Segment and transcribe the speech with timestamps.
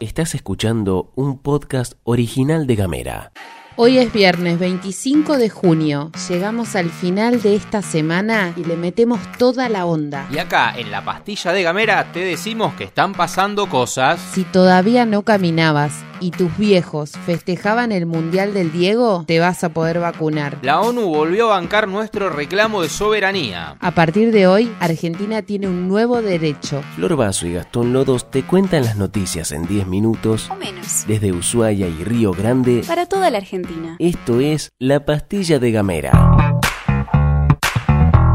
[0.00, 3.32] Estás escuchando un podcast original de Gamera.
[3.76, 6.10] Hoy es viernes 25 de junio.
[6.28, 10.28] Llegamos al final de esta semana y le metemos toda la onda.
[10.30, 14.20] Y acá, en la pastilla de Gamera, te decimos que están pasando cosas.
[14.20, 19.70] Si todavía no caminabas y tus viejos festejaban el Mundial del Diego, te vas a
[19.70, 20.58] poder vacunar.
[20.62, 23.76] La ONU volvió a bancar nuestro reclamo de soberanía.
[23.80, 26.82] A partir de hoy, Argentina tiene un nuevo derecho.
[26.94, 31.04] Flor Vaso y Gastón Lodos te cuentan las noticias en 10 minutos O menos.
[31.06, 32.84] desde Ushuaia y Río Grande.
[32.86, 33.96] Para toda la Argentina.
[33.98, 36.31] Esto es La Pastilla de Gamera.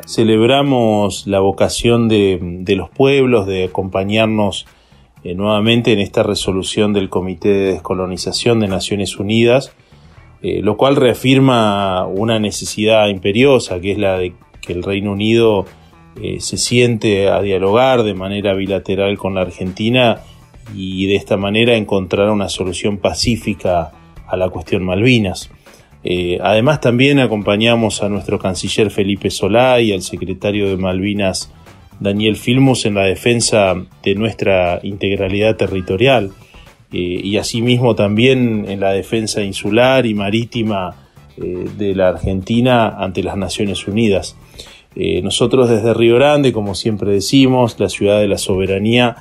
[0.06, 4.66] Celebramos la vocación de, de los pueblos de acompañarnos
[5.22, 9.72] eh, nuevamente en esta resolución del Comité de Descolonización de Naciones Unidas,
[10.42, 14.32] eh, lo cual reafirma una necesidad imperiosa, que es la de
[14.62, 15.66] que el Reino Unido
[16.22, 20.20] eh, se siente a dialogar de manera bilateral con la Argentina
[20.74, 23.92] y de esta manera encontrar una solución pacífica
[24.26, 25.50] a la cuestión Malvinas.
[26.40, 31.52] Además también acompañamos a nuestro canciller Felipe Solá y al secretario de Malvinas
[32.00, 36.32] Daniel Filmus en la defensa de nuestra integralidad territorial
[36.92, 40.96] eh, y asimismo también en la defensa insular y marítima
[41.36, 44.36] eh, de la Argentina ante las Naciones Unidas.
[44.96, 49.16] Eh, nosotros desde Río Grande, como siempre decimos, la ciudad de la soberanía,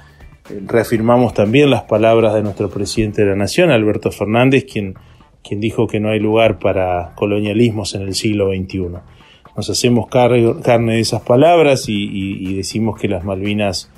[0.66, 4.96] reafirmamos también las palabras de nuestro presidente de la Nación, Alberto Fernández, quien,
[5.44, 9.19] quien dijo que no hay lugar para colonialismos en el siglo XXI
[9.60, 10.32] nos hacemos car-
[10.64, 13.90] carne de esas palabras y decimos que las Malvinas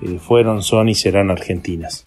[0.00, 2.04] eh, fueron, son y serán argentinas.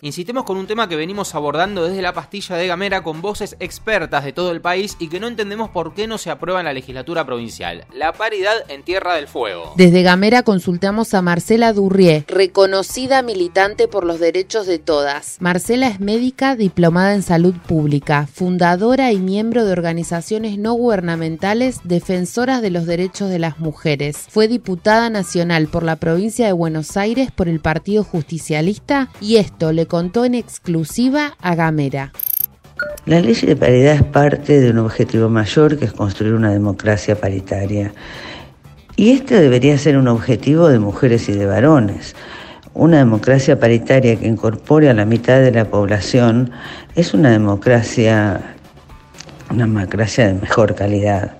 [0.00, 4.24] Insistemos con un tema que venimos abordando desde la pastilla de Gamera con voces expertas
[4.24, 6.72] de todo el país y que no entendemos por qué no se aprueba en la
[6.72, 7.84] legislatura provincial.
[7.92, 9.72] La paridad en Tierra del Fuego.
[9.76, 15.36] Desde Gamera consultamos a Marcela Durrié, reconocida militante por los derechos de todas.
[15.40, 22.62] Marcela es médica diplomada en salud pública, fundadora y miembro de organizaciones no gubernamentales defensoras
[22.62, 24.26] de los derechos de las mujeres.
[24.28, 29.72] Fue diputada nacional por la provincia de Buenos Aires por el Partido Justicialista y esto
[29.72, 32.12] le contó en exclusiva a Gamera.
[33.06, 37.18] La ley de paridad es parte de un objetivo mayor que es construir una democracia
[37.18, 37.92] paritaria.
[38.96, 42.14] Y este debería ser un objetivo de mujeres y de varones.
[42.74, 46.50] Una democracia paritaria que incorpore a la mitad de la población
[46.94, 48.56] es una democracia,
[49.50, 51.36] una democracia de mejor calidad.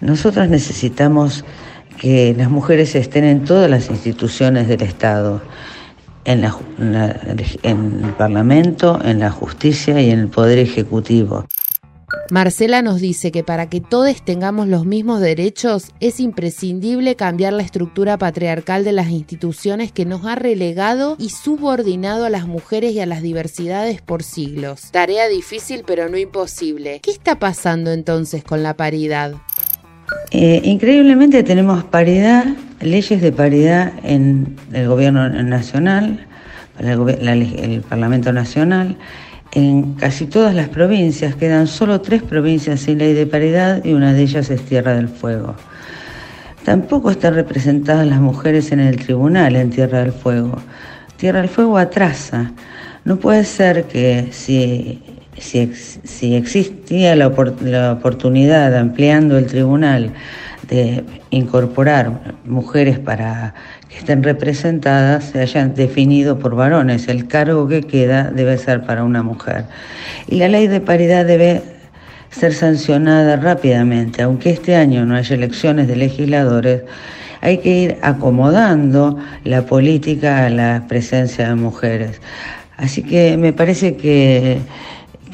[0.00, 1.44] Nosotros necesitamos
[1.98, 5.42] que las mujeres estén en todas las instituciones del Estado
[6.26, 6.44] en,
[7.62, 11.46] en el Parlamento, en la justicia y en el Poder Ejecutivo.
[12.30, 17.62] Marcela nos dice que para que todos tengamos los mismos derechos es imprescindible cambiar la
[17.62, 23.00] estructura patriarcal de las instituciones que nos ha relegado y subordinado a las mujeres y
[23.00, 24.90] a las diversidades por siglos.
[24.90, 27.00] Tarea difícil pero no imposible.
[27.00, 29.34] ¿Qué está pasando entonces con la paridad?
[30.30, 32.44] Eh, increíblemente tenemos paridad,
[32.80, 36.26] leyes de paridad en el gobierno nacional,
[36.78, 38.96] el Parlamento Nacional,
[39.52, 44.12] en casi todas las provincias quedan solo tres provincias sin ley de paridad y una
[44.12, 45.54] de ellas es Tierra del Fuego.
[46.64, 50.58] Tampoco están representadas las mujeres en el tribunal en Tierra del Fuego.
[51.16, 52.52] Tierra del Fuego atrasa.
[53.04, 55.00] No puede ser que si,
[55.38, 57.32] si, existía la,
[57.62, 60.12] la oportunidad ampliando el tribunal
[60.68, 63.54] de incorporar mujeres para
[63.88, 67.08] que estén representadas se hayan definido por varones.
[67.08, 69.64] El cargo que queda debe ser para una mujer.
[70.26, 71.62] Y la ley de paridad debe
[72.30, 74.22] ser sancionada rápidamente.
[74.22, 76.82] Aunque este año no haya elecciones de legisladores,
[77.40, 82.20] hay que ir acomodando la política a la presencia de mujeres.
[82.76, 84.58] Así que me parece que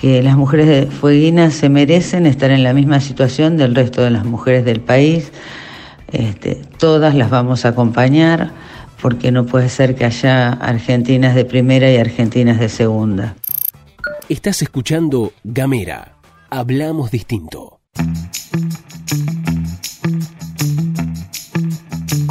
[0.02, 4.10] que las mujeres de fueguinas se merecen estar en la misma situación del resto de
[4.10, 5.30] las mujeres del país.
[6.10, 8.50] Este, todas las vamos a acompañar
[9.00, 13.36] porque no puede ser que haya argentinas de primera y argentinas de segunda.
[14.28, 16.16] Estás escuchando Gamera.
[16.50, 17.78] Hablamos distinto.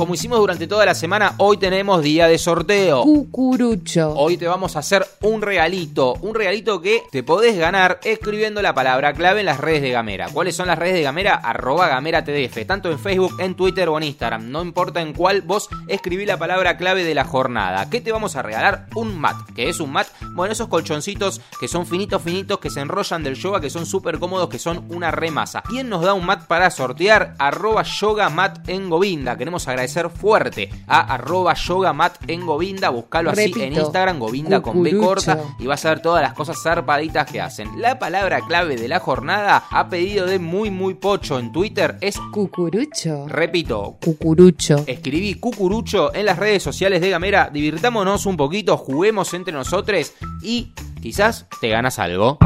[0.02, 3.04] Como hicimos durante toda la semana, hoy tenemos día de sorteo.
[3.04, 4.16] Cucurucho.
[4.16, 8.74] Hoy te vamos a hacer un regalito, un regalito que te podés ganar escribiendo la
[8.74, 10.30] palabra clave en las redes de Gamera.
[10.34, 11.36] ¿Cuáles son las redes de Gamera?
[11.36, 14.50] Arroba Gamera TDF, tanto en Facebook, en Twitter o en Instagram.
[14.50, 17.88] No importa en cuál, vos escribí la palabra clave de la jornada.
[17.92, 18.88] ¿Qué te vamos a regalar?
[18.96, 19.38] Un mat.
[19.56, 20.08] ¿Qué es un mat?
[20.34, 24.18] Bueno, esos colchoncitos que son finitos, finitos, que se enrollan del yoga, que son súper
[24.18, 25.62] cómodos, que son una remasa.
[25.62, 27.36] ¿Quién nos da un mat para sortear?
[27.38, 29.38] Arroba yoga mat en Govinda.
[29.38, 34.62] Queremos agradecer ser fuerte a arroba yoga mat en Govinda, buscalo así en Instagram, Govinda
[34.62, 37.80] con B corta y vas a ver todas las cosas zarpaditas que hacen.
[37.80, 42.18] La palabra clave de la jornada a pedido de muy muy pocho en Twitter es
[42.32, 43.28] cucurucho.
[43.28, 44.84] Repito, cucurucho.
[44.88, 50.72] Escribí cucurucho en las redes sociales de Gamera, divirtámonos un poquito, juguemos entre nosotros y
[51.02, 52.38] quizás te ganas algo.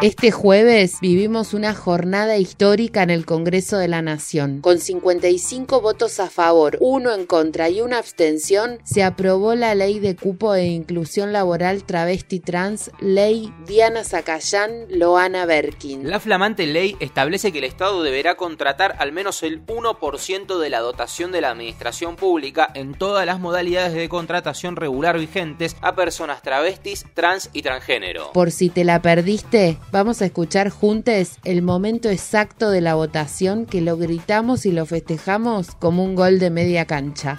[0.00, 4.60] Este jueves vivimos una jornada histórica en el Congreso de la Nación.
[4.60, 9.98] Con 55 votos a favor, uno en contra y una abstención, se aprobó la ley
[9.98, 16.08] de cupo e inclusión laboral travesti trans, ley Diana Zacayán, Loana Berkin.
[16.08, 20.78] La flamante ley establece que el Estado deberá contratar al menos el 1% de la
[20.78, 26.40] dotación de la administración pública en todas las modalidades de contratación regular vigentes a personas
[26.42, 28.30] travestis, trans y transgénero.
[28.32, 33.64] Por si te la perdiste, Vamos a escuchar juntos el momento exacto de la votación
[33.64, 37.38] que lo gritamos y lo festejamos como un gol de media cancha.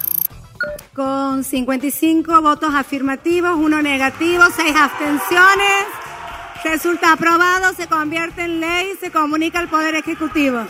[0.92, 5.84] Con 55 votos afirmativos, uno negativo, seis abstenciones.
[6.64, 10.66] Resulta aprobado, se convierte en ley, se comunica al Poder Ejecutivo.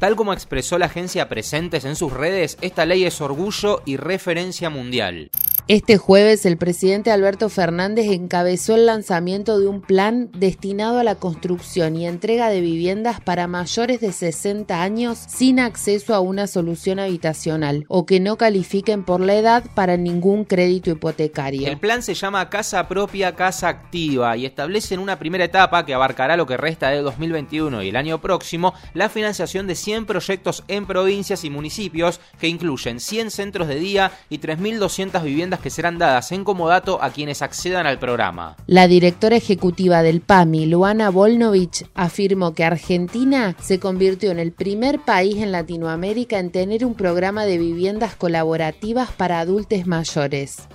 [0.00, 4.70] Tal como expresó la agencia Presentes en sus redes, esta ley es orgullo y referencia
[4.70, 5.30] mundial.
[5.68, 11.16] Este jueves el presidente Alberto Fernández encabezó el lanzamiento de un plan destinado a la
[11.16, 16.98] construcción y entrega de viviendas para mayores de 60 años sin acceso a una solución
[16.98, 21.68] habitacional o que no califiquen por la edad para ningún crédito hipotecario.
[21.68, 25.92] El plan se llama Casa Propia, Casa Activa y establece en una primera etapa que
[25.92, 30.64] abarcará lo que resta de 2021 y el año próximo la financiación de 100 proyectos
[30.66, 35.98] en provincias y municipios que incluyen 100 centros de día y 3.200 viviendas que serán
[35.98, 38.56] dadas en comodato a quienes accedan al programa.
[38.66, 45.00] La directora ejecutiva del PAMI, Luana Volnovich, afirmó que Argentina se convirtió en el primer
[45.00, 50.68] país en Latinoamérica en tener un programa de viviendas colaborativas para adultos mayores.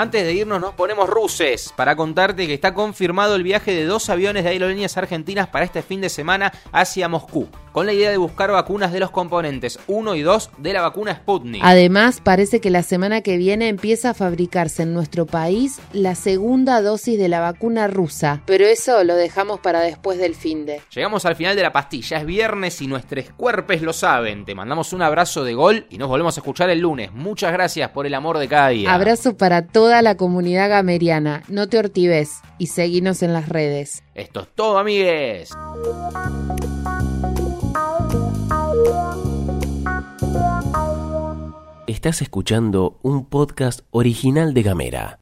[0.00, 4.08] Antes de irnos nos ponemos ruses para contarte que está confirmado el viaje de dos
[4.10, 8.16] aviones de aerolíneas argentinas para este fin de semana hacia Moscú con la idea de
[8.16, 11.62] buscar vacunas de los componentes 1 y 2 de la vacuna Sputnik.
[11.64, 16.82] Además, parece que la semana que viene empieza a fabricarse en nuestro país la segunda
[16.82, 20.80] dosis de la vacuna rusa, pero eso lo dejamos para después del fin de.
[20.92, 24.44] Llegamos al final de la pastilla, es viernes y nuestros cuerpos lo saben.
[24.44, 27.12] Te mandamos un abrazo de gol y nos volvemos a escuchar el lunes.
[27.12, 28.92] Muchas gracias por el amor de cada día.
[28.92, 31.44] Abrazo para toda la comunidad gameriana.
[31.48, 34.04] No te ortives y seguinos en las redes.
[34.14, 35.50] Esto es todo, amigues.
[41.86, 45.16] Estás escuchando un podcast original de Gamera.